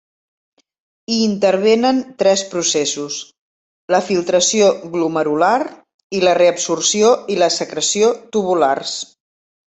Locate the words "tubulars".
8.37-8.95